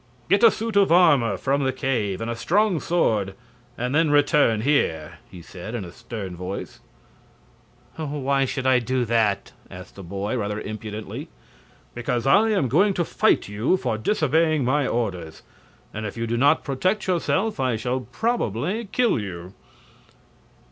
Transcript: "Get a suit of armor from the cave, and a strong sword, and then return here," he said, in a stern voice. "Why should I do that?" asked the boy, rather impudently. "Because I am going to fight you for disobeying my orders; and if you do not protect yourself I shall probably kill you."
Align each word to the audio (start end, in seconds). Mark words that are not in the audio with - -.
"Get 0.31 0.41
a 0.43 0.49
suit 0.49 0.75
of 0.77 0.91
armor 0.91 1.37
from 1.37 1.63
the 1.63 1.71
cave, 1.71 2.21
and 2.21 2.31
a 2.31 2.35
strong 2.35 2.79
sword, 2.79 3.35
and 3.77 3.93
then 3.93 4.09
return 4.09 4.61
here," 4.61 5.19
he 5.29 5.43
said, 5.43 5.75
in 5.75 5.85
a 5.85 5.91
stern 5.91 6.35
voice. 6.35 6.79
"Why 7.97 8.45
should 8.45 8.65
I 8.65 8.79
do 8.79 9.05
that?" 9.05 9.51
asked 9.69 9.93
the 9.93 10.01
boy, 10.01 10.35
rather 10.37 10.59
impudently. 10.59 11.29
"Because 11.93 12.25
I 12.25 12.49
am 12.49 12.67
going 12.67 12.95
to 12.95 13.05
fight 13.05 13.47
you 13.47 13.77
for 13.77 13.99
disobeying 13.99 14.65
my 14.65 14.87
orders; 14.87 15.43
and 15.93 16.03
if 16.03 16.17
you 16.17 16.25
do 16.25 16.35
not 16.35 16.63
protect 16.63 17.05
yourself 17.05 17.59
I 17.59 17.75
shall 17.75 17.99
probably 17.99 18.85
kill 18.85 19.19
you." 19.19 19.53